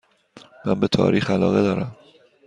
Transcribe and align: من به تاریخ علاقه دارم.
من 0.65 0.79
به 0.79 0.87
تاریخ 0.87 1.31
علاقه 1.31 1.61
دارم. 1.61 1.95